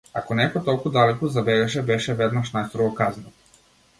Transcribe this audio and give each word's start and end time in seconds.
Ако 0.19 0.35
некој 0.37 0.63
толку 0.69 0.91
далеку 0.95 1.29
забегаше 1.35 1.85
беше 1.91 2.17
веднаш 2.23 2.51
најстрого 2.57 2.95
казнет. 3.03 3.61